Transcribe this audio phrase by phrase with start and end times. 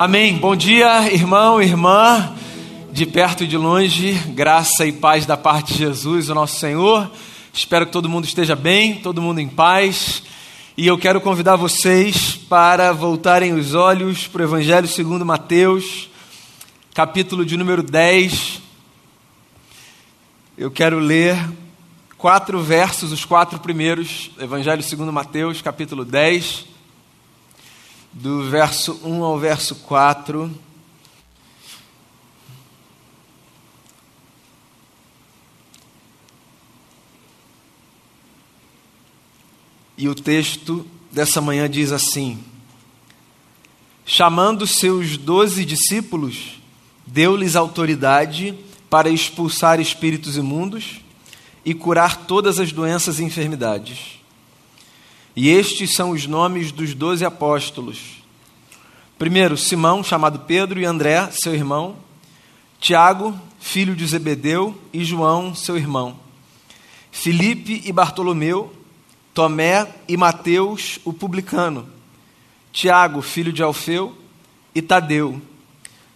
[0.00, 0.38] Amém.
[0.38, 2.34] Bom dia, irmão, irmã,
[2.90, 7.10] de perto e de longe, graça e paz da parte de Jesus, o nosso Senhor.
[7.52, 10.22] Espero que todo mundo esteja bem, todo mundo em paz.
[10.74, 16.08] E eu quero convidar vocês para voltarem os olhos para o Evangelho segundo Mateus,
[16.94, 18.62] capítulo de número 10.
[20.56, 21.36] Eu quero ler
[22.16, 26.70] quatro versos, os quatro primeiros, Evangelho segundo Mateus, capítulo 10
[28.12, 30.50] do verso 1 ao verso 4.
[39.96, 42.42] E o texto dessa manhã diz assim:
[44.04, 46.60] Chamando seus doze discípulos,
[47.06, 48.58] deu-lhes autoridade
[48.88, 51.00] para expulsar espíritos imundos
[51.64, 54.19] e curar todas as doenças e enfermidades.
[55.42, 58.22] E estes são os nomes dos doze apóstolos.
[59.18, 61.96] Primeiro, Simão, chamado Pedro, e André, seu irmão.
[62.78, 66.14] Tiago, filho de Zebedeu, e João, seu irmão.
[67.10, 68.70] Filipe e Bartolomeu.
[69.32, 71.88] Tomé e Mateus, o publicano.
[72.70, 74.14] Tiago, filho de Alfeu,
[74.74, 75.40] e Tadeu.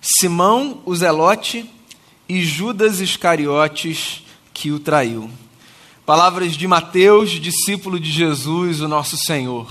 [0.03, 1.65] Simão, o zelote,
[2.29, 5.31] e Judas Iscariotes, que o traiu.
[6.07, 9.67] Palavras de Mateus, discípulo de Jesus, o nosso Senhor.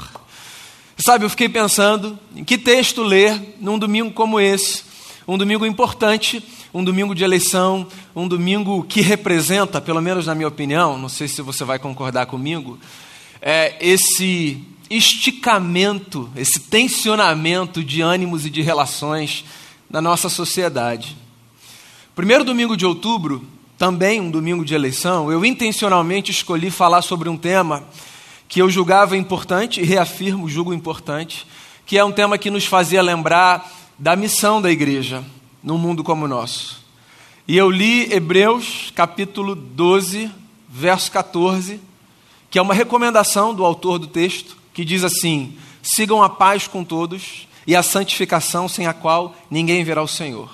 [0.97, 4.83] Sabe, eu fiquei pensando em que texto ler num domingo como esse,
[5.27, 10.47] um domingo importante, um domingo de eleição, um domingo que representa, pelo menos na minha
[10.47, 12.79] opinião, não sei se você vai concordar comigo,
[13.39, 19.45] é esse esticamento, esse tensionamento de ânimos e de relações
[19.87, 21.15] na nossa sociedade.
[22.15, 23.47] Primeiro domingo de outubro
[23.83, 27.83] também um domingo de eleição, eu intencionalmente escolhi falar sobre um tema
[28.47, 31.45] que eu julgava importante, e reafirmo, julgo importante,
[31.85, 35.21] que é um tema que nos fazia lembrar da missão da igreja
[35.61, 36.81] num mundo como o nosso.
[37.45, 40.31] E eu li Hebreus capítulo 12,
[40.69, 41.77] verso 14,
[42.49, 46.85] que é uma recomendação do autor do texto, que diz assim: sigam a paz com
[46.85, 50.49] todos e a santificação sem a qual ninguém verá o Senhor.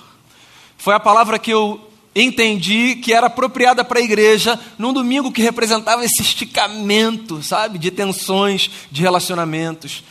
[0.76, 5.42] Foi a palavra que eu entendi que era apropriada para a igreja num domingo que
[5.42, 10.02] representava esse esticamento, sabe, de tensões, de relacionamentos.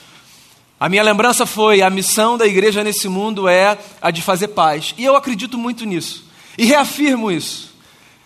[0.80, 4.94] A minha lembrança foi: a missão da igreja nesse mundo é a de fazer paz.
[4.98, 6.26] E eu acredito muito nisso.
[6.58, 7.74] E reafirmo isso.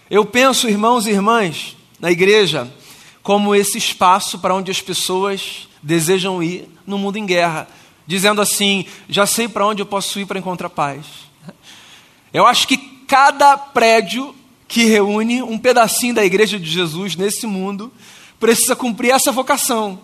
[0.10, 2.72] Eu penso, irmãos e irmãs, na igreja
[3.24, 7.68] como esse espaço para onde as pessoas desejam ir no mundo em guerra,
[8.06, 11.06] dizendo assim: já sei para onde eu posso ir para encontrar paz.
[12.32, 14.34] Eu acho que cada prédio
[14.68, 17.94] que reúne um pedacinho da igreja de Jesus nesse mundo
[18.40, 20.02] precisa cumprir essa vocação.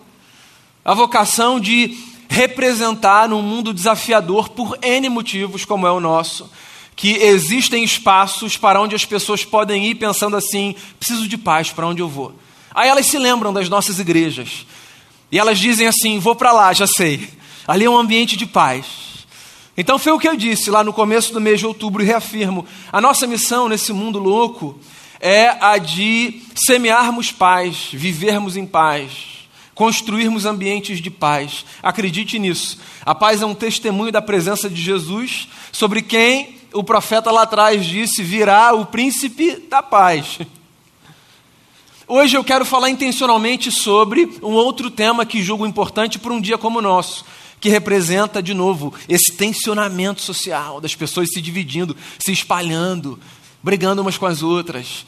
[0.84, 6.48] A vocação de representar num mundo desafiador por N motivos, como é o nosso,
[6.94, 11.88] que existem espaços para onde as pessoas podem ir pensando assim: preciso de paz, para
[11.88, 12.32] onde eu vou?
[12.72, 14.64] Aí elas se lembram das nossas igrejas.
[15.32, 17.28] E elas dizem assim: vou para lá, já sei.
[17.66, 19.09] Ali é um ambiente de paz.
[19.80, 22.66] Então foi o que eu disse lá no começo do mês de outubro e reafirmo:
[22.92, 24.78] a nossa missão nesse mundo louco
[25.18, 31.64] é a de semearmos paz, vivermos em paz, construirmos ambientes de paz.
[31.82, 32.78] Acredite nisso.
[33.06, 37.86] A paz é um testemunho da presença de Jesus, sobre quem o profeta lá atrás
[37.86, 40.40] disse: virá o príncipe da paz.
[42.06, 46.58] Hoje eu quero falar intencionalmente sobre um outro tema que julgo importante para um dia
[46.58, 47.24] como o nosso
[47.60, 53.18] que representa, de novo, esse tensionamento social das pessoas se dividindo, se espalhando,
[53.62, 55.04] brigando umas com as outras.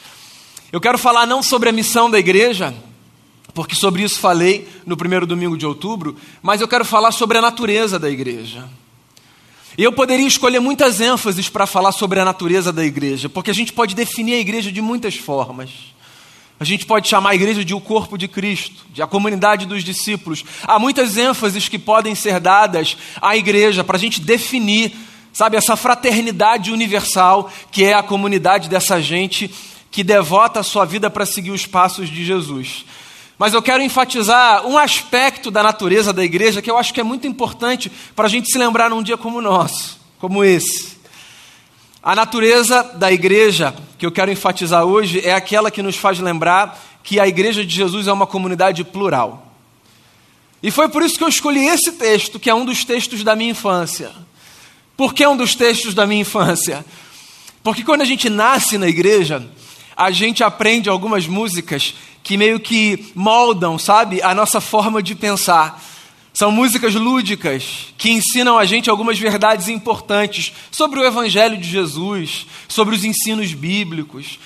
[0.71, 2.75] Eu quero falar não sobre a missão da igreja,
[3.55, 7.43] porque sobre isso falei no primeiro domingo de outubro, mas eu quero falar sobre a
[7.43, 8.69] natureza da igreja.
[9.77, 13.73] Eu poderia escolher muitas ênfases para falar sobre a natureza da igreja, porque a gente
[13.73, 15.92] pode definir a igreja de muitas formas.
[16.63, 19.83] A gente pode chamar a igreja de o corpo de Cristo, de a comunidade dos
[19.83, 20.45] discípulos.
[20.63, 24.95] Há muitas ênfases que podem ser dadas à igreja para a gente definir,
[25.33, 29.53] sabe, essa fraternidade universal que é a comunidade dessa gente
[29.91, 32.85] que devota a sua vida para seguir os passos de Jesus.
[33.37, 37.05] Mas eu quero enfatizar um aspecto da natureza da igreja que eu acho que é
[37.05, 40.97] muito importante para a gente se lembrar num dia como o nosso, como esse.
[42.01, 46.77] A natureza da igreja que eu quero enfatizar hoje é aquela que nos faz lembrar
[47.05, 49.55] que a igreja de Jesus é uma comunidade plural.
[50.61, 53.37] E foi por isso que eu escolhi esse texto, que é um dos textos da
[53.37, 54.11] minha infância.
[54.97, 56.85] Por que um dos textos da minha infância?
[57.63, 59.49] Porque quando a gente nasce na igreja,
[59.97, 61.95] a gente aprende algumas músicas
[62.25, 65.81] que meio que moldam, sabe, a nossa forma de pensar.
[66.35, 72.47] São músicas lúdicas que ensinam a gente algumas verdades importantes sobre o Evangelho de Jesus,
[72.69, 74.39] sobre os ensinos bíblicos.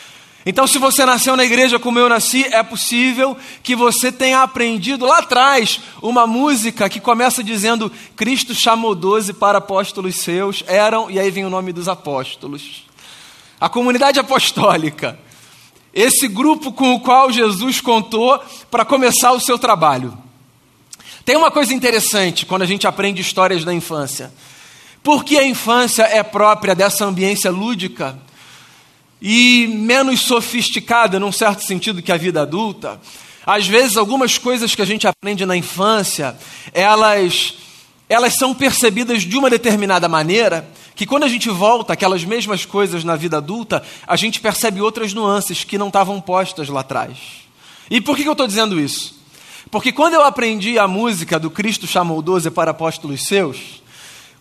[0.44, 5.04] Então, se você nasceu na igreja como eu nasci, é possível que você tenha aprendido
[5.04, 11.18] lá atrás uma música que começa dizendo: Cristo chamou doze para apóstolos seus, eram, e
[11.18, 12.84] aí vem o nome dos apóstolos.
[13.60, 15.18] A comunidade apostólica,
[15.92, 18.40] esse grupo com o qual Jesus contou
[18.70, 20.25] para começar o seu trabalho.
[21.26, 24.32] Tem uma coisa interessante quando a gente aprende histórias da infância.
[25.02, 28.16] Porque a infância é própria dessa ambiência lúdica
[29.20, 33.00] e menos sofisticada, num certo sentido, que a vida adulta.
[33.44, 36.36] Às vezes, algumas coisas que a gente aprende na infância,
[36.72, 37.54] elas,
[38.08, 43.02] elas são percebidas de uma determinada maneira, que quando a gente volta aquelas mesmas coisas
[43.02, 47.18] na vida adulta, a gente percebe outras nuances que não estavam postas lá atrás.
[47.90, 49.15] E por que eu estou dizendo isso?
[49.70, 53.82] Porque quando eu aprendi a música do Cristo chamou doze para apóstolos seus,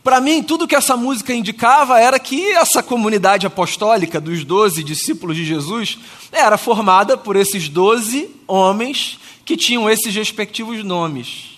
[0.03, 5.35] para mim tudo que essa música indicava era que essa comunidade apostólica dos doze discípulos
[5.35, 5.97] de Jesus
[6.31, 11.55] era formada por esses doze homens que tinham esses respectivos nomes.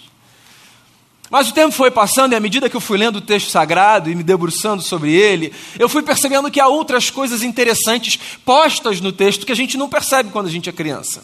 [1.30, 4.10] Mas o tempo foi passando e à medida que eu fui lendo o texto sagrado
[4.10, 9.12] e me debruçando sobre ele, eu fui percebendo que há outras coisas interessantes postas no
[9.12, 11.22] texto que a gente não percebe quando a gente é criança.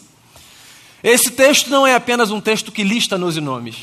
[1.04, 3.76] Esse texto não é apenas um texto que lista nos nomes.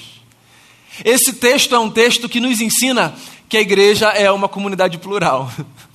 [1.06, 3.14] Esse texto é um texto que nos ensina
[3.48, 5.52] que a igreja é uma comunidade plural.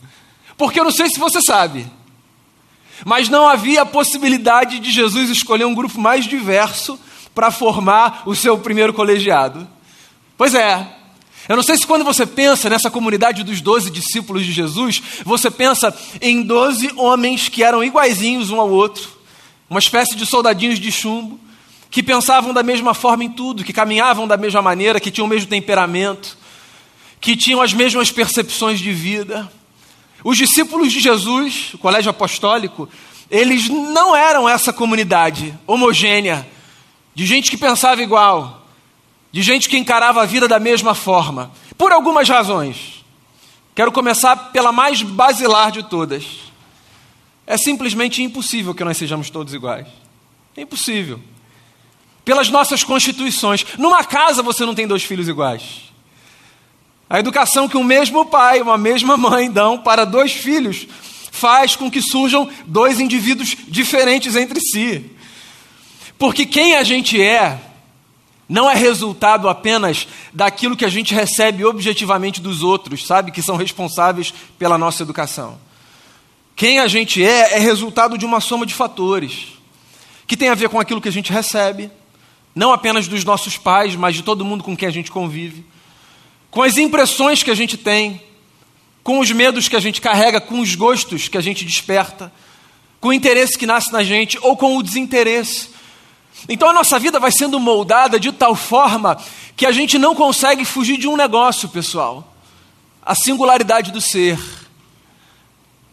[0.56, 1.84] Porque eu não sei se você sabe,
[3.04, 6.96] mas não havia a possibilidade de Jesus escolher um grupo mais diverso
[7.34, 9.66] para formar o seu primeiro colegiado.
[10.38, 10.94] Pois é.
[11.48, 15.50] Eu não sei se quando você pensa nessa comunidade dos doze discípulos de Jesus, você
[15.50, 19.15] pensa em doze homens que eram iguaizinhos um ao outro,
[19.68, 21.40] uma espécie de soldadinhos de chumbo,
[21.90, 25.30] que pensavam da mesma forma em tudo, que caminhavam da mesma maneira, que tinham o
[25.30, 26.36] mesmo temperamento,
[27.20, 29.50] que tinham as mesmas percepções de vida.
[30.22, 32.88] Os discípulos de Jesus, o colégio apostólico,
[33.30, 36.46] eles não eram essa comunidade homogênea,
[37.14, 38.66] de gente que pensava igual,
[39.32, 43.04] de gente que encarava a vida da mesma forma, por algumas razões.
[43.74, 46.45] Quero começar pela mais basilar de todas.
[47.46, 49.86] É simplesmente impossível que nós sejamos todos iguais.
[50.56, 51.20] É impossível.
[52.24, 53.64] Pelas nossas constituições.
[53.78, 55.92] Numa casa você não tem dois filhos iguais.
[57.08, 60.88] A educação que um mesmo pai, uma mesma mãe dão para dois filhos
[61.30, 65.10] faz com que surjam dois indivíduos diferentes entre si.
[66.18, 67.60] Porque quem a gente é
[68.48, 73.56] não é resultado apenas daquilo que a gente recebe objetivamente dos outros, sabe, que são
[73.56, 75.58] responsáveis pela nossa educação.
[76.56, 79.48] Quem a gente é é resultado de uma soma de fatores,
[80.26, 81.90] que tem a ver com aquilo que a gente recebe,
[82.54, 85.66] não apenas dos nossos pais, mas de todo mundo com quem a gente convive,
[86.50, 88.22] com as impressões que a gente tem,
[89.04, 92.32] com os medos que a gente carrega, com os gostos que a gente desperta,
[93.02, 95.68] com o interesse que nasce na gente ou com o desinteresse.
[96.48, 99.22] Então a nossa vida vai sendo moldada de tal forma
[99.54, 102.34] que a gente não consegue fugir de um negócio, pessoal:
[103.02, 104.38] a singularidade do ser.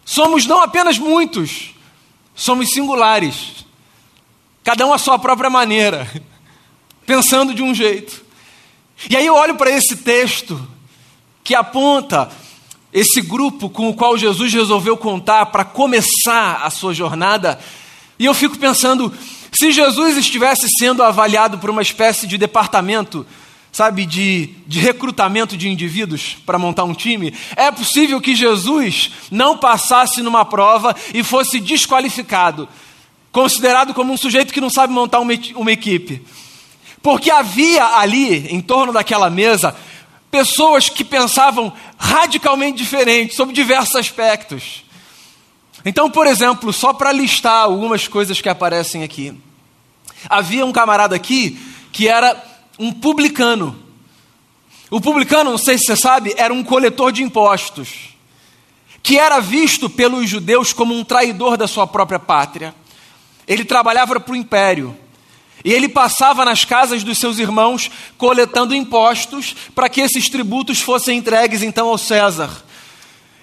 [0.06, 1.74] Somos não apenas muitos,
[2.36, 3.66] somos singulares.
[4.64, 6.10] Cada um à sua própria maneira,
[7.06, 8.24] pensando de um jeito.
[9.10, 10.68] E aí eu olho para esse texto
[11.44, 12.32] que aponta
[12.94, 17.60] esse grupo com o qual Jesus resolveu contar para começar a sua jornada,
[18.20, 19.12] e eu fico pensando:
[19.52, 23.26] se Jesus estivesse sendo avaliado por uma espécie de departamento
[23.74, 29.58] sabe, de, de recrutamento de indivíduos para montar um time, é possível que Jesus não
[29.58, 32.70] passasse numa prova e fosse desqualificado,
[33.32, 36.22] considerado como um sujeito que não sabe montar uma, uma equipe.
[37.02, 39.76] Porque havia ali, em torno daquela mesa,
[40.30, 44.86] pessoas que pensavam radicalmente diferente sobre diversos aspectos.
[45.84, 49.36] Então, por exemplo, só para listar algumas coisas que aparecem aqui.
[50.30, 51.60] Havia um camarada aqui
[51.92, 53.76] que era um publicano.
[54.90, 58.16] O publicano, não sei se você sabe, era um coletor de impostos,
[59.02, 62.76] que era visto pelos judeus como um traidor da sua própria pátria.
[63.48, 64.96] Ele trabalhava para o império.
[65.66, 71.18] E ele passava nas casas dos seus irmãos coletando impostos para que esses tributos fossem
[71.18, 72.64] entregues então ao César.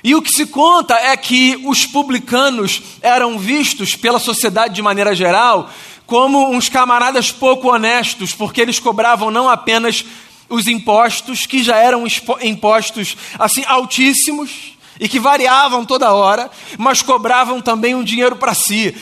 [0.02, 5.14] E o que se conta é que os publicanos eram vistos pela sociedade de maneira
[5.14, 5.70] geral
[6.10, 10.04] como uns camaradas pouco honestos, porque eles cobravam não apenas
[10.48, 12.04] os impostos, que já eram
[12.42, 18.92] impostos assim altíssimos e que variavam toda hora, mas cobravam também um dinheiro para si.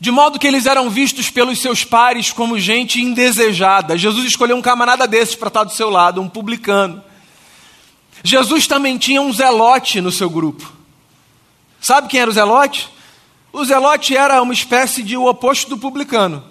[0.00, 3.96] de modo que eles eram vistos pelos seus pares como gente indesejada.
[3.96, 7.04] Jesus escolheu um camarada desses para estar do seu lado, um publicano.
[8.24, 10.72] Jesus também tinha um zelote no seu grupo.
[11.80, 12.88] Sabe quem era o zelote?
[13.52, 16.50] O zelote era uma espécie de o oposto do publicano.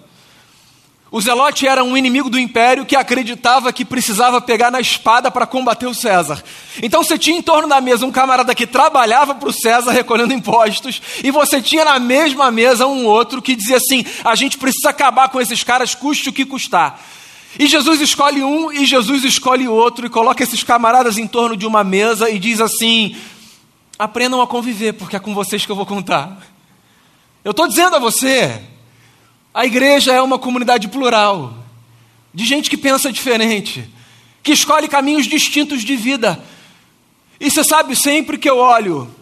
[1.12, 5.44] O Zelote era um inimigo do império que acreditava que precisava pegar na espada para
[5.44, 6.40] combater o César.
[6.80, 10.32] Então você tinha em torno da mesa um camarada que trabalhava para o César recolhendo
[10.32, 14.90] impostos, e você tinha na mesma mesa um outro que dizia assim: a gente precisa
[14.90, 17.00] acabar com esses caras, custe o que custar.
[17.58, 21.66] E Jesus escolhe um e Jesus escolhe outro, e coloca esses camaradas em torno de
[21.66, 23.16] uma mesa e diz assim:
[23.98, 26.40] aprendam a conviver, porque é com vocês que eu vou contar.
[27.42, 28.60] Eu estou dizendo a você,
[29.54, 31.54] a igreja é uma comunidade plural,
[32.34, 33.88] de gente que pensa diferente,
[34.42, 36.38] que escolhe caminhos distintos de vida.
[37.40, 39.12] E você sabe, sempre que eu olho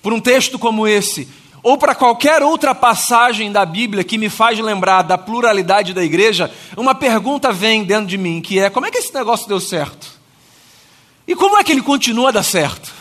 [0.00, 1.28] por um texto como esse,
[1.64, 6.52] ou para qualquer outra passagem da Bíblia que me faz lembrar da pluralidade da igreja,
[6.76, 10.12] uma pergunta vem dentro de mim, que é: como é que esse negócio deu certo?
[11.26, 12.92] E como é que ele continua a dar certo?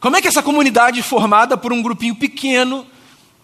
[0.00, 2.86] Como é que essa comunidade formada por um grupinho pequeno,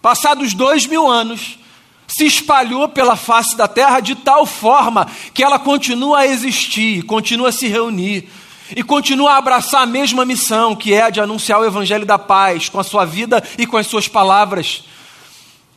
[0.02, 1.59] passados dois mil anos,
[2.07, 7.50] se espalhou pela face da terra de tal forma que ela continua a existir, continua
[7.50, 8.28] a se reunir
[8.75, 12.19] e continua a abraçar a mesma missão, que é a de anunciar o evangelho da
[12.19, 14.85] paz com a sua vida e com as suas palavras.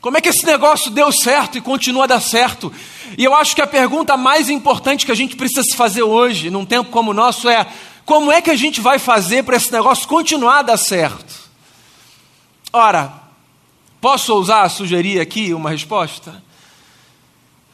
[0.01, 2.74] Como é que esse negócio deu certo e continua a dar certo?
[3.18, 6.50] E eu acho que a pergunta mais importante que a gente precisa se fazer hoje,
[6.50, 7.65] num tempo como o nosso, é:
[8.06, 11.34] como é que a gente vai fazer para esse negócio continuar a dar certo?
[12.74, 13.23] Ora,
[14.03, 16.43] Posso ousar sugerir aqui uma resposta?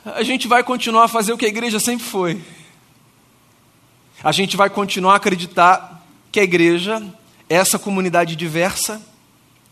[0.06, 2.40] A gente vai continuar a fazer o que a igreja sempre foi.
[4.24, 7.04] A gente vai continuar a acreditar que a igreja
[7.50, 9.02] é essa comunidade diversa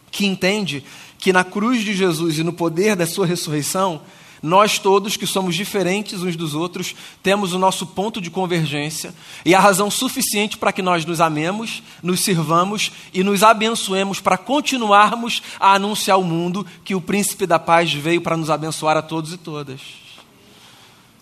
[0.09, 0.83] que entende
[1.19, 4.01] que na cruz de Jesus e no poder da sua ressurreição,
[4.41, 9.13] nós todos que somos diferentes uns dos outros, temos o nosso ponto de convergência
[9.43, 14.37] e a razão suficiente para que nós nos amemos, nos sirvamos e nos abençoemos para
[14.37, 19.01] continuarmos a anunciar ao mundo que o príncipe da paz veio para nos abençoar a
[19.01, 19.81] todos e todas.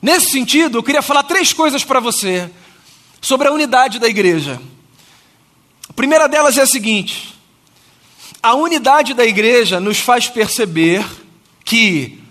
[0.01, 2.49] Nesse sentido, eu queria falar três coisas para você
[3.21, 4.61] sobre a unidade da igreja.
[5.89, 7.33] A primeira delas é a seguinte:
[8.41, 11.03] a unidade da igreja nos faz perceber
[11.63, 12.21] que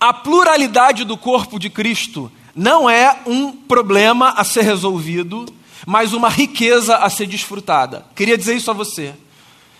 [0.00, 5.46] a pluralidade do corpo de Cristo não é um problema a ser resolvido,
[5.86, 8.06] mas uma riqueza a ser desfrutada.
[8.14, 9.14] Queria dizer isso a você.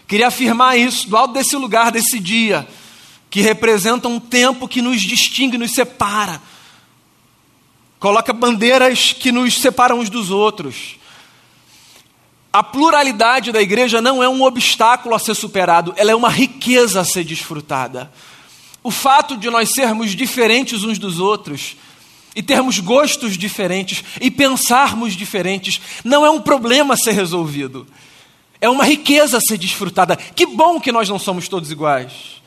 [0.06, 2.66] Queria afirmar isso do alto desse lugar, desse dia,
[3.28, 6.40] que representa um tempo que nos distingue, nos separa.
[8.00, 10.96] Coloca bandeiras que nos separam uns dos outros.
[12.52, 17.00] A pluralidade da igreja não é um obstáculo a ser superado, ela é uma riqueza
[17.00, 18.10] a ser desfrutada.
[18.82, 21.76] O fato de nós sermos diferentes uns dos outros
[22.34, 27.86] e termos gostos diferentes e pensarmos diferentes não é um problema a ser resolvido.
[28.60, 30.16] É uma riqueza a ser desfrutada.
[30.16, 32.42] Que bom que nós não somos todos iguais.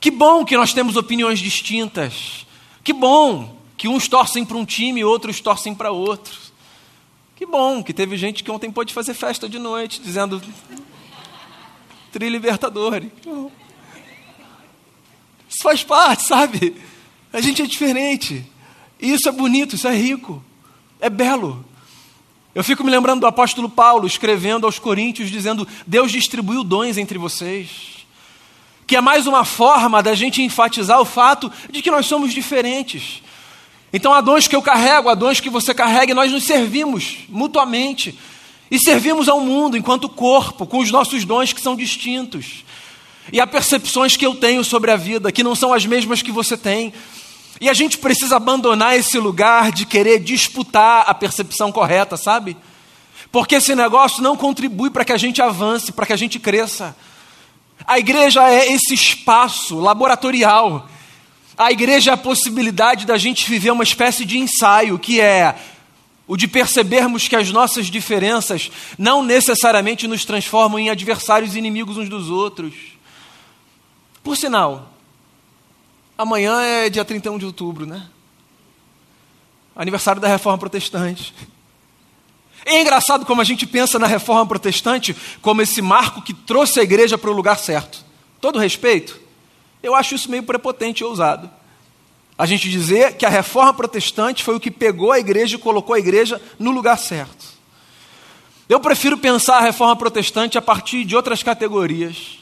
[0.00, 2.46] Que bom que nós temos opiniões distintas.
[2.82, 6.36] Que bom que uns torcem para um time e outros torcem para outro.
[7.36, 10.42] Que bom que teve gente que ontem pôde fazer festa de noite dizendo
[12.12, 13.10] Tri Libertadores.
[15.60, 16.74] Isso faz parte, sabe?
[17.30, 18.42] A gente é diferente.
[18.98, 20.42] E isso é bonito, isso é rico,
[20.98, 21.62] é belo.
[22.54, 27.18] Eu fico me lembrando do apóstolo Paulo escrevendo aos Coríntios, dizendo: Deus distribuiu dons entre
[27.18, 28.06] vocês.
[28.86, 33.22] Que é mais uma forma da gente enfatizar o fato de que nós somos diferentes.
[33.92, 37.18] Então há dons que eu carrego, há dons que você carrega, e nós nos servimos
[37.28, 38.18] mutuamente.
[38.70, 42.64] E servimos ao mundo enquanto corpo, com os nossos dons que são distintos.
[43.32, 46.32] E há percepções que eu tenho sobre a vida que não são as mesmas que
[46.32, 46.92] você tem.
[47.60, 52.56] E a gente precisa abandonar esse lugar de querer disputar a percepção correta, sabe?
[53.30, 56.96] Porque esse negócio não contribui para que a gente avance, para que a gente cresça.
[57.86, 60.88] A igreja é esse espaço laboratorial.
[61.56, 65.54] A igreja é a possibilidade da gente viver uma espécie de ensaio, que é
[66.26, 71.96] o de percebermos que as nossas diferenças não necessariamente nos transformam em adversários e inimigos
[71.96, 72.72] uns dos outros.
[74.30, 74.92] Por sinal,
[76.16, 78.06] amanhã é dia 31 de outubro, né?
[79.74, 81.34] Aniversário da Reforma Protestante.
[82.64, 86.84] É engraçado como a gente pensa na Reforma Protestante como esse marco que trouxe a
[86.84, 88.04] igreja para o lugar certo.
[88.40, 89.20] Todo respeito,
[89.82, 91.50] eu acho isso meio prepotente e ousado.
[92.38, 95.96] A gente dizer que a Reforma Protestante foi o que pegou a igreja e colocou
[95.96, 97.46] a igreja no lugar certo.
[98.68, 102.39] Eu prefiro pensar a Reforma Protestante a partir de outras categorias.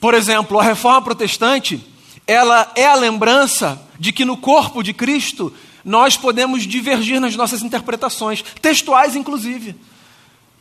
[0.00, 1.86] Por exemplo, a reforma protestante,
[2.26, 5.52] ela é a lembrança de que no corpo de Cristo
[5.84, 9.76] nós podemos divergir nas nossas interpretações, textuais inclusive.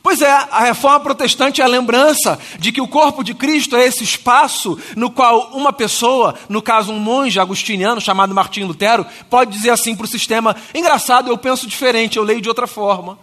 [0.01, 3.85] Pois é, a reforma protestante é a lembrança de que o corpo de Cristo é
[3.85, 9.51] esse espaço no qual uma pessoa, no caso um monge agustiniano chamado Martinho Lutero, pode
[9.51, 13.19] dizer assim para o sistema: engraçado, eu penso diferente, eu leio de outra forma.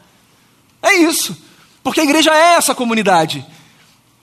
[0.83, 1.37] É isso,
[1.83, 3.45] porque a igreja é essa comunidade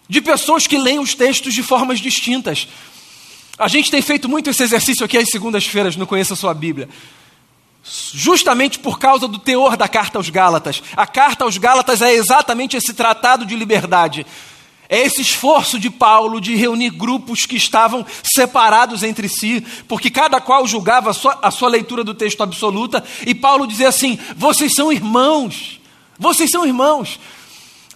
[0.08, 2.68] de pessoas que leem os textos de formas distintas.
[3.58, 6.90] A gente tem feito muito esse exercício aqui às segundas-feiras no Conheça a Sua Bíblia
[8.14, 10.82] justamente por causa do teor da carta aos Gálatas.
[10.96, 14.26] A carta aos Gálatas é exatamente esse tratado de liberdade.
[14.90, 20.40] É esse esforço de Paulo de reunir grupos que estavam separados entre si, porque cada
[20.40, 24.74] qual julgava a sua, a sua leitura do texto absoluta, e Paulo dizia assim: vocês
[24.74, 25.80] são irmãos,
[26.18, 27.20] vocês são irmãos.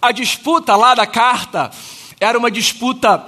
[0.02, 1.72] A disputa lá da carta
[2.20, 3.26] era uma disputa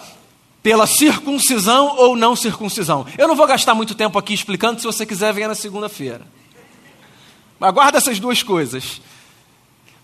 [0.62, 3.06] pela circuncisão ou não circuncisão.
[3.18, 6.22] Eu não vou gastar muito tempo aqui explicando, se você quiser, venha na segunda-feira.
[7.60, 9.02] Aguarda essas duas coisas.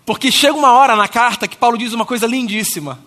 [0.05, 2.99] Porque chega uma hora na carta que Paulo diz uma coisa lindíssima.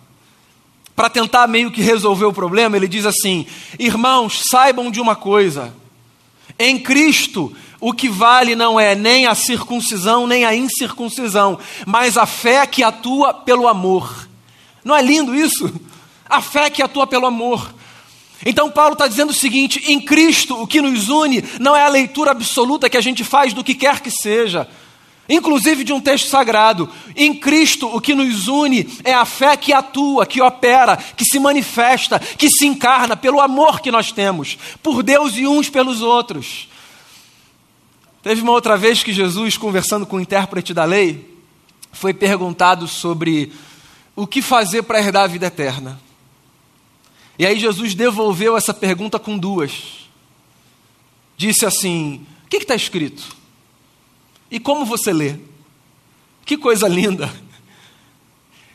[0.96, 3.46] Para tentar meio que resolver o problema, ele diz assim:
[3.78, 5.72] Irmãos, saibam de uma coisa.
[6.58, 12.26] Em Cristo, o que vale não é nem a circuncisão, nem a incircuncisão, mas a
[12.26, 14.27] fé que atua pelo amor.
[14.84, 15.72] Não é lindo isso?
[16.28, 17.74] A fé que atua pelo amor.
[18.44, 21.88] Então, Paulo está dizendo o seguinte: em Cristo, o que nos une não é a
[21.88, 24.68] leitura absoluta que a gente faz do que quer que seja,
[25.28, 26.88] inclusive de um texto sagrado.
[27.16, 31.38] Em Cristo, o que nos une é a fé que atua, que opera, que se
[31.38, 36.68] manifesta, que se encarna pelo amor que nós temos por Deus e uns pelos outros.
[38.22, 41.38] Teve uma outra vez que Jesus, conversando com o intérprete da lei,
[41.92, 43.52] foi perguntado sobre
[44.18, 46.00] o que fazer para herdar a vida eterna.
[47.38, 50.08] E aí Jesus devolveu essa pergunta com duas.
[51.36, 53.36] Disse assim: O que está escrito?
[54.50, 55.36] E como você lê?
[56.44, 57.32] Que coisa linda!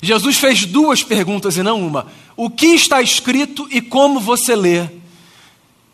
[0.01, 2.07] Jesus fez duas perguntas e não uma.
[2.37, 4.87] O que está escrito e como você lê?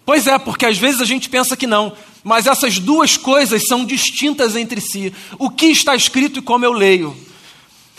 [0.05, 3.83] Pois é, porque às vezes a gente pensa que não, mas essas duas coisas são
[3.83, 5.11] distintas entre si.
[5.39, 7.28] O que está escrito e como eu leio.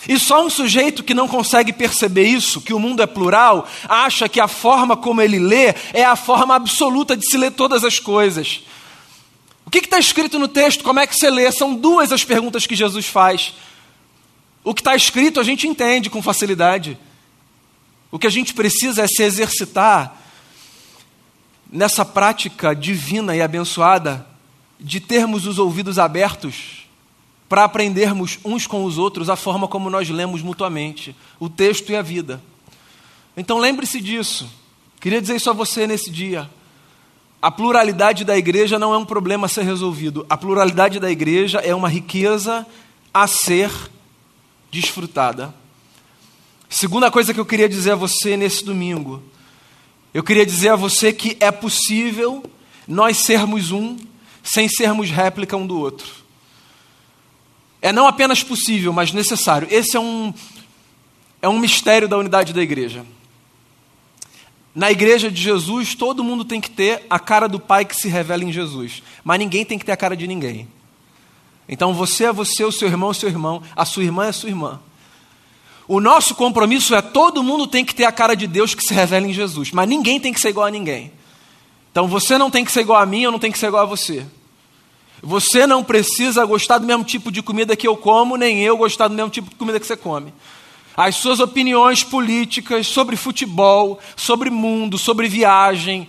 [0.08, 4.28] E só um sujeito que não consegue perceber isso, que o mundo é plural, acha
[4.28, 7.98] que a forma como ele lê é a forma absoluta de se ler todas as
[7.98, 8.62] coisas.
[9.66, 10.82] O que está escrito no texto?
[10.82, 11.50] Como é que você lê?
[11.52, 13.54] São duas as perguntas que Jesus faz.
[14.64, 16.98] O que está escrito a gente entende com facilidade.
[18.10, 20.16] O que a gente precisa é se exercitar
[21.70, 24.26] nessa prática divina e abençoada
[24.80, 26.79] de termos os ouvidos abertos
[27.50, 31.96] para aprendermos uns com os outros a forma como nós lemos mutuamente o texto e
[31.96, 32.40] a vida.
[33.36, 34.48] Então lembre-se disso.
[35.00, 36.48] Queria dizer isso a você nesse dia.
[37.42, 40.24] A pluralidade da igreja não é um problema a ser resolvido.
[40.30, 42.64] A pluralidade da igreja é uma riqueza
[43.12, 43.68] a ser
[44.70, 45.52] desfrutada.
[46.68, 49.20] Segunda coisa que eu queria dizer a você nesse domingo.
[50.14, 52.44] Eu queria dizer a você que é possível
[52.86, 53.96] nós sermos um
[54.40, 56.20] sem sermos réplica um do outro.
[57.82, 59.66] É não apenas possível, mas necessário.
[59.70, 60.34] Esse é um,
[61.40, 63.04] é um mistério da unidade da igreja.
[64.74, 68.08] Na igreja de Jesus, todo mundo tem que ter a cara do Pai que se
[68.08, 70.68] revela em Jesus, mas ninguém tem que ter a cara de ninguém.
[71.68, 74.48] Então você é você, o seu irmão é seu irmão, a sua irmã é sua
[74.48, 74.80] irmã.
[75.88, 78.94] O nosso compromisso é todo mundo tem que ter a cara de Deus que se
[78.94, 81.12] revela em Jesus, mas ninguém tem que ser igual a ninguém.
[81.90, 83.82] Então você não tem que ser igual a mim, eu não tenho que ser igual
[83.82, 84.24] a você.
[85.22, 89.08] Você não precisa gostar do mesmo tipo de comida que eu como, nem eu gostar
[89.08, 90.32] do mesmo tipo de comida que você come.
[90.96, 96.08] As suas opiniões políticas sobre futebol, sobre mundo, sobre viagem,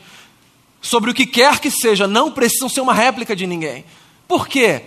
[0.82, 3.86] sobre o que quer que seja, não precisam ser uma réplica de ninguém.
[4.28, 4.84] Por quê?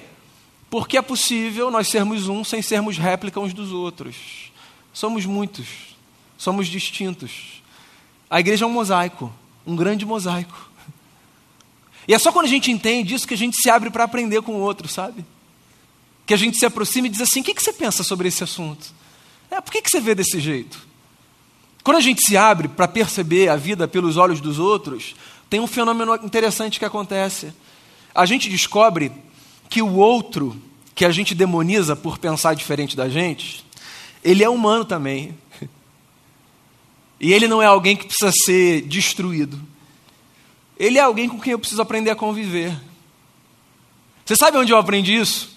[0.68, 4.16] Porque é possível nós sermos um sem sermos réplica uns dos outros.
[4.92, 5.66] Somos muitos,
[6.36, 7.62] somos distintos.
[8.28, 9.32] A igreja é um mosaico,
[9.66, 10.70] um grande mosaico.
[12.06, 14.42] E é só quando a gente entende isso que a gente se abre para aprender
[14.42, 15.24] com o outro, sabe?
[16.26, 18.44] Que a gente se aproxima e diz assim: o que, que você pensa sobre esse
[18.44, 18.92] assunto?
[19.50, 20.86] É, por que, que você vê desse jeito?
[21.82, 25.14] Quando a gente se abre para perceber a vida pelos olhos dos outros,
[25.50, 27.52] tem um fenômeno interessante que acontece.
[28.14, 29.12] A gente descobre
[29.68, 30.56] que o outro,
[30.94, 33.64] que a gente demoniza por pensar diferente da gente,
[34.22, 35.36] ele é humano também.
[37.20, 39.58] E ele não é alguém que precisa ser destruído.
[40.78, 42.76] Ele é alguém com quem eu preciso aprender a conviver.
[44.24, 45.54] Você sabe onde eu aprendi isso?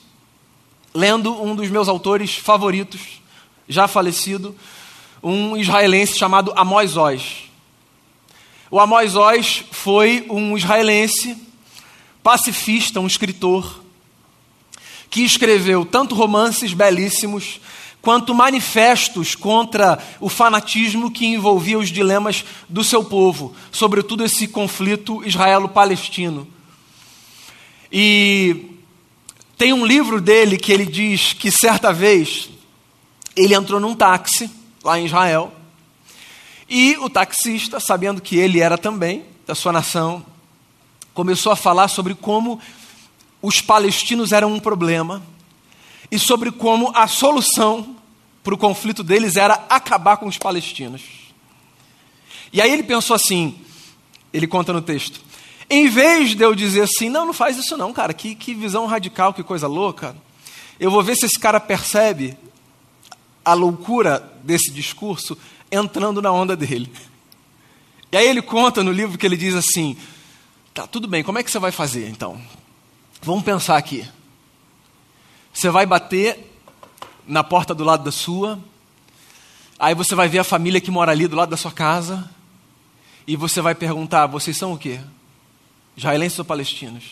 [0.94, 3.22] Lendo um dos meus autores favoritos,
[3.68, 4.56] já falecido,
[5.24, 7.44] um israelense chamado Amós Oz.
[8.70, 11.38] O Amós Oz foi um israelense,
[12.22, 13.84] pacifista, um escritor,
[15.10, 17.62] que escreveu tanto romances belíssimos
[18.02, 25.24] quanto manifestos contra o fanatismo que envolvia os dilemas do seu povo, sobretudo esse conflito
[25.26, 26.48] israelo-palestino.
[27.92, 28.72] E
[29.58, 32.50] tem um livro dele que ele diz que certa vez
[33.36, 34.50] ele entrou num táxi
[34.84, 35.54] lá em Israel
[36.70, 40.26] e o taxista, sabendo que ele era também da sua nação,
[41.14, 42.60] começou a falar sobre como
[43.42, 45.24] os palestinos eram um problema
[46.10, 47.96] e sobre como a solução
[48.44, 51.02] para o conflito deles era acabar com os palestinos.
[52.52, 53.60] E aí ele pensou assim,
[54.32, 55.20] ele conta no texto,
[55.70, 58.86] em vez de eu dizer assim, não, não faz isso não, cara, que, que visão
[58.86, 60.16] radical, que coisa louca,
[60.80, 62.38] eu vou ver se esse cara percebe
[63.44, 65.38] a loucura desse discurso
[65.72, 66.92] entrando na onda dele.
[68.12, 69.98] E aí ele conta no livro que ele diz assim:
[70.74, 72.40] tá, tudo bem, como é que você vai fazer então?
[73.22, 74.08] Vamos pensar aqui.
[75.58, 76.54] Você vai bater
[77.28, 78.60] na porta do lado da sua,
[79.80, 82.30] aí você vai ver a família que mora ali do lado da sua casa,
[83.26, 85.00] e você vai perguntar: vocês são o quê?
[85.98, 87.06] Israelenses ou palestinos?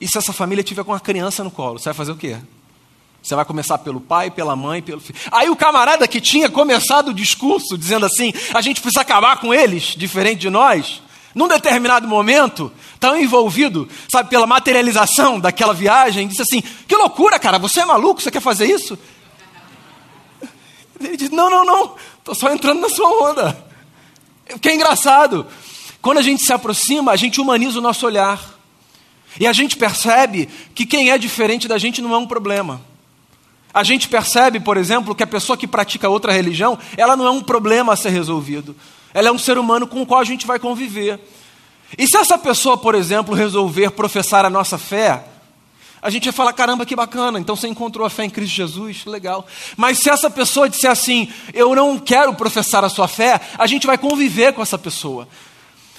[0.00, 2.38] E se essa família tiver com uma criança no colo, você vai fazer o quê?
[3.20, 5.18] Você vai começar pelo pai, pela mãe, pelo filho.
[5.32, 9.52] Aí o camarada que tinha começado o discurso dizendo assim: a gente precisa acabar com
[9.52, 11.02] eles, diferente de nós,
[11.34, 17.58] num determinado momento, tão envolvido, sabe, pela materialização daquela viagem, disse assim: que loucura, cara,
[17.58, 18.98] você é maluco, você quer fazer isso?
[21.00, 23.64] Ele disse: não, não, não, estou só entrando na sua onda.
[24.54, 25.46] O que é engraçado,
[26.00, 28.40] quando a gente se aproxima, a gente humaniza o nosso olhar.
[29.40, 32.82] E a gente percebe que quem é diferente da gente não é um problema.
[33.72, 37.30] A gente percebe, por exemplo, que a pessoa que pratica outra religião, ela não é
[37.30, 38.76] um problema a ser resolvido.
[39.14, 41.20] Ela é um ser humano com o qual a gente vai conviver.
[41.96, 45.24] E se essa pessoa, por exemplo, resolver professar a nossa fé,
[46.00, 49.04] a gente vai falar: caramba, que bacana, então você encontrou a fé em Cristo Jesus,
[49.04, 49.46] legal.
[49.76, 53.86] Mas se essa pessoa disser assim, eu não quero professar a sua fé, a gente
[53.86, 55.28] vai conviver com essa pessoa.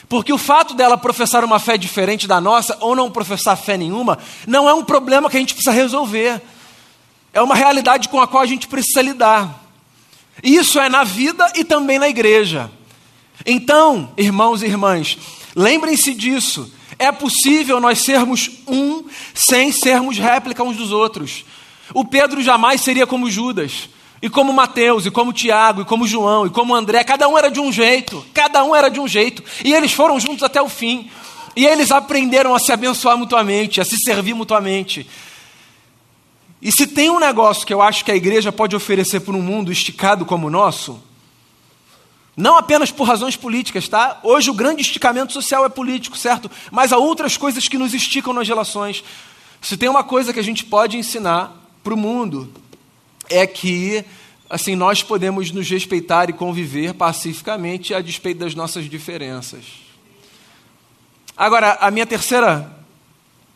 [0.10, 4.18] Porque o fato dela professar uma fé diferente da nossa, ou não professar fé nenhuma,
[4.46, 6.42] não é um problema que a gente precisa resolver.
[7.32, 9.64] É uma realidade com a qual a gente precisa lidar.
[10.44, 12.70] Isso é na vida e também na igreja.
[13.46, 15.18] Então, irmãos e irmãs,
[15.56, 16.72] lembrem-se disso.
[17.00, 21.44] É possível nós sermos um sem sermos réplica uns dos outros.
[21.94, 23.90] O Pedro jamais seria como Judas,
[24.22, 27.04] e como Mateus, e como Tiago, e como João, e como André.
[27.04, 29.44] Cada um era de um jeito, cada um era de um jeito.
[29.66, 31.10] E eles foram juntos até o fim.
[31.56, 35.06] E eles aprenderam a se abençoar mutuamente, a se servir mutuamente.
[36.62, 39.42] E se tem um negócio que eu acho que a igreja pode oferecer para um
[39.42, 41.04] mundo esticado como o nosso,
[42.36, 44.20] não apenas por razões políticas, tá?
[44.24, 46.50] Hoje o grande esticamento social é político, certo?
[46.72, 49.04] Mas há outras coisas que nos esticam nas relações.
[49.62, 52.52] Se tem uma coisa que a gente pode ensinar para o mundo,
[53.30, 54.04] é que
[54.50, 59.64] assim nós podemos nos respeitar e conviver pacificamente a despeito das nossas diferenças.
[61.36, 62.72] Agora, a minha terceira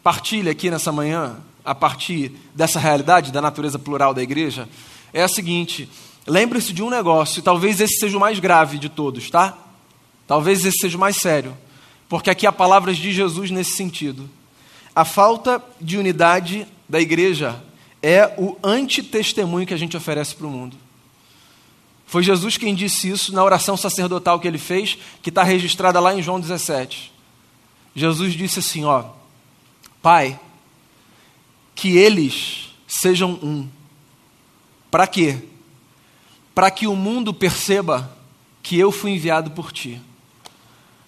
[0.03, 4.69] partilha aqui nessa manhã a partir dessa realidade da natureza plural da igreja
[5.13, 5.89] é a seguinte:
[6.27, 9.57] lembre-se de um negócio, talvez esse seja o mais grave de todos, tá?
[10.27, 11.57] Talvez esse seja o mais sério,
[12.09, 14.29] porque aqui há palavras de Jesus nesse sentido.
[14.93, 17.63] A falta de unidade da igreja
[18.03, 20.75] é o antitestemunho que a gente oferece para o mundo.
[22.05, 26.15] Foi Jesus quem disse isso na oração sacerdotal que ele fez, que está registrada lá
[26.15, 27.11] em João 17.
[27.93, 29.03] Jesus disse assim: Ó,
[30.01, 30.39] Pai,
[31.75, 33.67] que eles sejam um.
[34.89, 35.37] Para quê?
[36.57, 38.17] Para que o mundo perceba
[38.63, 40.01] que eu fui enviado por ti.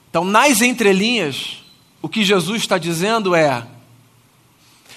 [0.08, 1.64] Então, nas entrelinhas,
[2.04, 3.66] o que Jesus está dizendo é: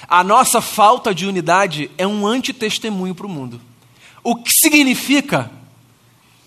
[0.07, 3.63] a nossa falta de unidade é um antitestemunho para o mundo.
[4.23, 5.51] O que significa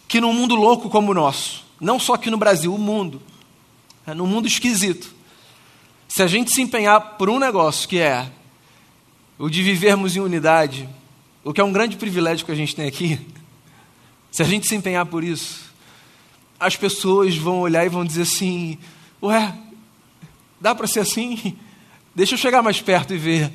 [0.07, 3.19] que num mundo louco como o nosso, não só aqui no Brasil, o mundo,
[4.05, 5.15] é num mundo esquisito,
[6.07, 8.29] se a gente se empenhar por um negócio que é
[9.39, 10.87] o de vivermos em unidade,
[11.43, 13.19] o que é um grande privilégio que a gente tem aqui,
[14.35, 15.73] se a gente se empenhar por isso,
[16.59, 18.77] as pessoas vão olhar e vão dizer assim:
[19.23, 19.57] Ué,
[20.59, 21.57] dá para ser assim?
[22.13, 23.49] Deixa eu chegar mais perto e ver.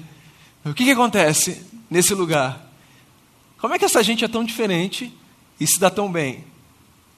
[0.65, 2.67] O que, que acontece nesse lugar?
[3.59, 5.13] Como é que essa gente é tão diferente
[5.61, 6.47] e se dá tão bem?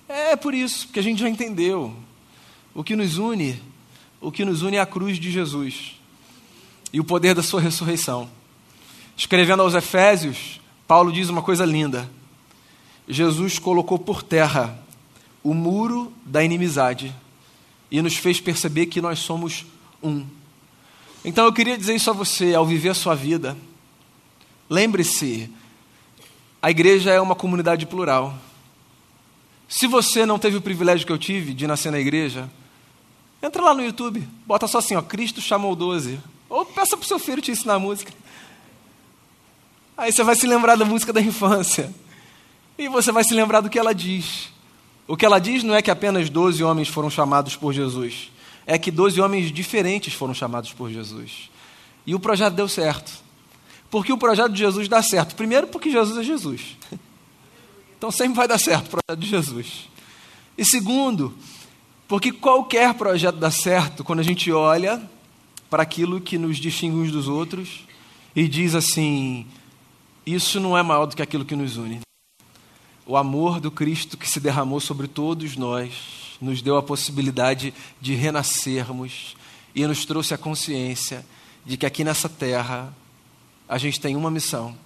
[0.09, 1.95] É por isso, porque a gente já entendeu.
[2.75, 3.63] O que nos une,
[4.21, 6.01] o que nos une é a cruz de Jesus
[6.93, 8.29] e o poder da sua ressurreição.
[9.17, 12.11] Escrevendo aos Efésios, Paulo diz uma coisa linda.
[13.09, 14.79] Jesus colocou por terra
[15.43, 17.15] o muro da inimizade
[17.91, 19.67] e nos fez perceber que nós somos
[20.03, 20.25] um.
[21.25, 23.57] Então eu queria dizer isso a você ao viver a sua vida.
[24.69, 25.51] Lembre-se,
[26.61, 28.35] a igreja é uma comunidade plural.
[29.69, 32.51] Se você não teve o privilégio que eu tive de nascer na igreja,
[33.43, 36.21] entra lá no YouTube, bota só assim, ó, Cristo chamou 12.
[36.49, 38.13] Ou peça para o seu filho te ensinar a música.
[39.97, 41.93] Aí você vai se lembrar da música da infância.
[42.83, 44.49] E você vai se lembrar do que ela diz.
[45.07, 48.33] O que ela diz não é que apenas 12 homens foram chamados por Jesus
[48.67, 51.51] é que 12 homens diferentes foram chamados por Jesus.
[52.07, 53.13] E o projeto deu certo.
[53.91, 55.35] Porque o projeto de Jesus dá certo.
[55.35, 56.77] Primeiro, porque Jesus é Jesus.
[57.99, 59.89] Então sempre vai dar certo o projeto de Jesus.
[60.59, 61.33] E segundo,
[62.09, 65.01] porque qualquer projeto dá certo quando a gente olha
[65.71, 67.87] para aquilo que nos distingue uns dos outros
[68.35, 69.47] e diz assim:
[70.27, 72.01] isso não é maior do que aquilo que nos une.
[73.05, 78.15] O amor do Cristo que se derramou sobre todos nós nos deu a possibilidade de
[78.15, 79.37] renascermos
[79.75, 81.25] e nos trouxe a consciência
[81.65, 82.95] de que aqui nessa terra
[83.69, 84.77] a gente tem uma missão: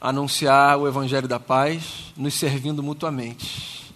[0.00, 3.92] anunciar o Evangelho da paz, nos servindo mutuamente.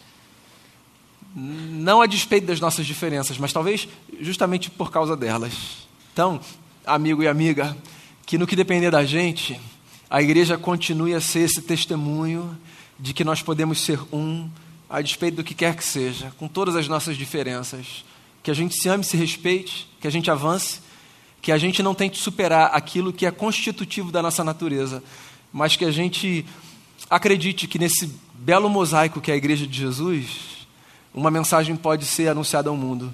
[1.35, 3.89] Não a despeito das nossas diferenças, mas talvez
[4.21, 5.55] justamente por causa delas.
[6.13, 6.41] Então,
[6.87, 7.77] amigo e amiga,
[8.27, 9.59] que no que depender da gente,
[10.11, 12.57] a igreja continue a ser esse testemunho
[13.03, 14.49] de que nós podemos ser um
[14.88, 18.05] a despeito do que quer que seja, com todas as nossas diferenças,
[18.45, 20.79] que a gente se ame e se respeite, que a gente avance,
[21.41, 25.03] que a gente não tente superar aquilo que é constitutivo da nossa natureza,
[25.53, 26.47] mas que a gente
[27.11, 30.69] acredite que nesse belo mosaico que é a Igreja de Jesus,
[31.12, 33.12] uma mensagem pode ser anunciada ao mundo.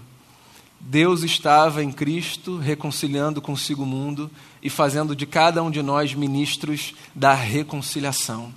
[0.78, 4.30] Deus estava em Cristo reconciliando consigo o mundo
[4.62, 8.52] e fazendo de cada um de nós ministros da reconciliação.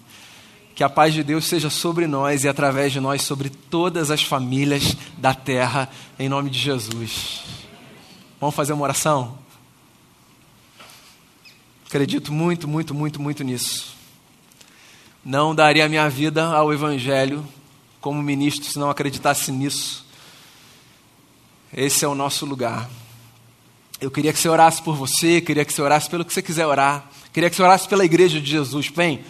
[0.75, 4.23] Que a paz de Deus seja sobre nós e através de nós sobre todas as
[4.23, 7.43] famílias da terra, em nome de Jesus.
[8.39, 9.37] Vamos fazer uma oração?
[11.87, 13.95] Acredito muito, muito, muito, muito nisso.
[15.23, 17.45] Não daria minha vida ao Evangelho
[17.99, 20.05] como ministro se não acreditasse nisso.
[21.71, 22.89] Esse é o nosso lugar.
[23.99, 26.65] Eu queria que você orasse por você, queria que você orasse pelo que você quiser
[26.65, 28.89] orar, queria que você orasse pela igreja de Jesus.
[28.89, 29.23] Bem,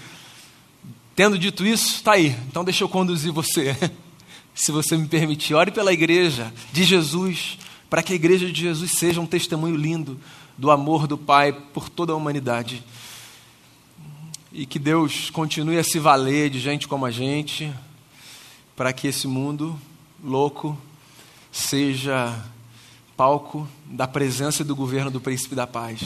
[1.16, 2.36] Tendo dito isso, está aí.
[2.48, 3.76] Então deixa eu conduzir você.
[4.56, 7.58] Se você me permitir, ore pela igreja de Jesus,
[7.90, 10.20] para que a igreja de Jesus seja um testemunho lindo
[10.58, 12.84] do amor do Pai por toda a humanidade.
[14.52, 17.74] E que Deus continue a se valer de gente como a gente,
[18.76, 19.80] para que esse mundo
[20.24, 20.78] louco
[21.52, 22.46] seja
[23.16, 26.02] palco da presença e do governo do Príncipe da Paz.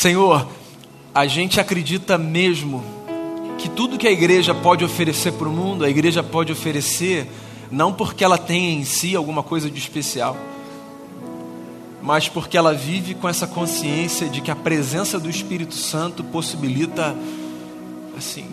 [0.00, 0.48] Senhor,
[1.14, 2.82] a gente acredita mesmo
[3.58, 7.30] que tudo que a igreja pode oferecer para o mundo, a igreja pode oferecer,
[7.70, 10.38] não porque ela tem em si alguma coisa de especial,
[12.00, 17.14] mas porque ela vive com essa consciência de que a presença do Espírito Santo possibilita,
[18.16, 18.46] assim,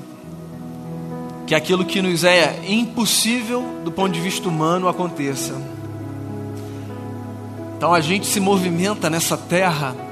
[1.46, 5.54] que aquilo que nos é impossível do ponto de vista humano aconteça.
[7.78, 10.07] Então a gente se movimenta nessa terra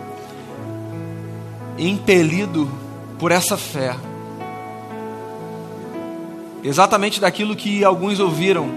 [1.78, 2.70] impelido
[3.20, 3.96] por essa fé.
[6.64, 8.70] Exatamente daquilo que alguns ouviram.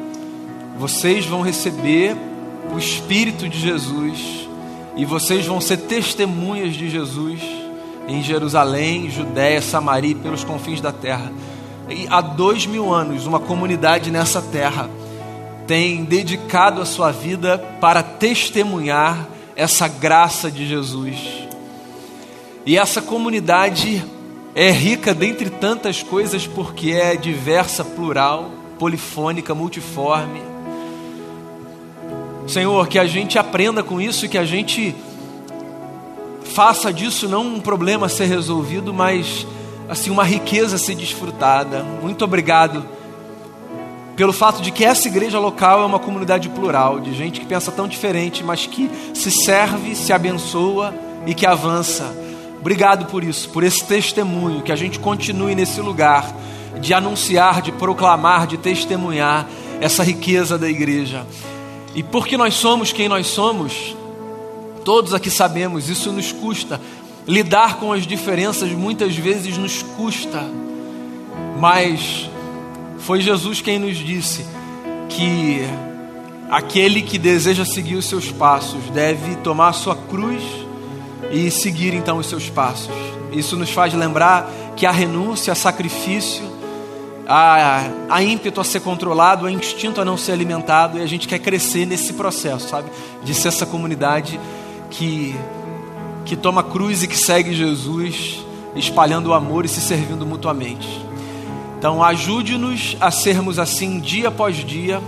[0.79, 2.17] Vocês vão receber
[2.73, 4.49] o Espírito de Jesus
[4.97, 7.41] e vocês vão ser testemunhas de Jesus
[8.07, 11.33] em Jerusalém, Judéia, Samaria e pelos confins da terra.
[11.89, 14.89] E há dois mil anos, uma comunidade nessa terra
[15.67, 21.48] tem dedicado a sua vida para testemunhar essa graça de Jesus.
[22.67, 24.05] E essa comunidade
[24.55, 30.43] é rica dentre tantas coisas porque é diversa, plural, polifônica, multiforme.
[32.47, 34.95] Senhor, que a gente aprenda com isso e que a gente
[36.45, 39.47] faça disso não um problema a ser resolvido, mas
[39.89, 41.85] assim uma riqueza a ser desfrutada.
[42.03, 42.85] Muito obrigado
[44.17, 47.71] pelo fato de que essa igreja local é uma comunidade plural, de gente que pensa
[47.71, 50.93] tão diferente, mas que se serve, se abençoa
[51.25, 52.13] e que avança
[52.61, 56.35] Obrigado por isso, por esse testemunho, que a gente continue nesse lugar
[56.81, 59.49] de anunciar, de proclamar, de testemunhar
[59.81, 61.25] essa riqueza da igreja.
[61.95, 63.97] E porque nós somos quem nós somos,
[64.85, 66.81] todos aqui sabemos, isso nos custa.
[67.27, 70.43] Lidar com as diferenças muitas vezes nos custa,
[71.59, 72.29] mas
[72.99, 74.45] foi Jesus quem nos disse
[75.09, 75.61] que
[76.51, 80.43] aquele que deseja seguir os seus passos deve tomar a sua cruz
[81.31, 82.91] e seguir então os seus passos.
[83.33, 86.45] Isso nos faz lembrar que a renúncia, a sacrifício,
[87.27, 91.29] a, a ímpeto a ser controlado, a instinto a não ser alimentado, e a gente
[91.29, 92.91] quer crescer nesse processo, sabe?
[93.23, 94.41] De ser essa comunidade
[94.91, 95.37] que,
[96.25, 98.43] que toma cruz e que segue Jesus,
[98.75, 101.07] espalhando o amor e se servindo mutuamente.
[101.79, 105.01] Então, ajude-nos a sermos assim dia após dia,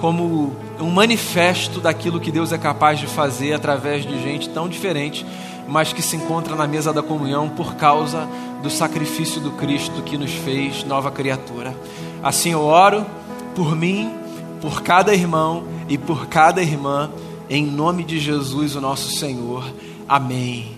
[0.00, 5.26] como um manifesto daquilo que Deus é capaz de fazer através de gente tão diferente,
[5.68, 8.26] mas que se encontra na mesa da comunhão por causa
[8.62, 11.76] do sacrifício do Cristo que nos fez nova criatura.
[12.22, 13.06] Assim eu oro
[13.54, 14.10] por mim,
[14.60, 17.10] por cada irmão e por cada irmã,
[17.50, 19.64] em nome de Jesus, o nosso Senhor.
[20.08, 20.76] Amém.